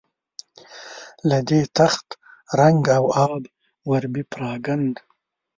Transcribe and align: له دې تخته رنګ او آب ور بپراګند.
له 1.29 1.37
دې 1.49 1.61
تخته 1.77 2.15
رنګ 2.59 2.83
او 2.97 3.05
آب 3.25 3.43
ور 3.89 4.03
بپراګند. 4.13 4.93